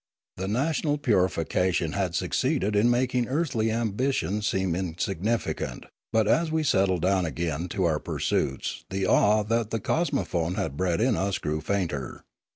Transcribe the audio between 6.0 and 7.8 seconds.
but as we settled down again